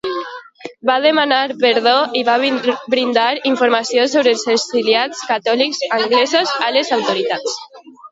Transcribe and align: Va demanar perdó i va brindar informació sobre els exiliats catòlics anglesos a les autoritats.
Va 0.89 0.93
demanar 1.01 1.41
perdó 1.63 1.91
i 2.21 2.23
va 2.29 2.37
brindar 2.93 3.25
informació 3.49 4.05
sobre 4.13 4.33
els 4.37 4.47
exiliats 4.55 5.21
catòlics 5.33 5.83
anglesos 5.99 6.55
a 6.69 6.71
les 6.79 6.91
autoritats. 6.99 7.55